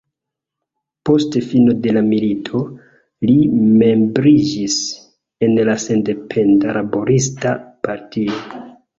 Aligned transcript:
Post 1.07 1.35
fino 1.47 1.73
de 1.81 1.91
la 1.97 2.01
milito, 2.05 2.61
li 3.31 3.35
membriĝis 3.81 4.77
en 5.49 5.53
la 5.69 5.75
Sendependa 5.83 6.73
Laborista 6.79 7.53
Partio. 7.85 8.39